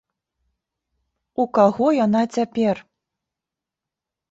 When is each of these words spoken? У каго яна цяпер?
У 1.43 1.45
каго 1.59 1.85
яна 2.05 2.21
цяпер? 2.39 2.75